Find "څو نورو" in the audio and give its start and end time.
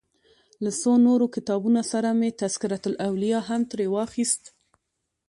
0.81-1.25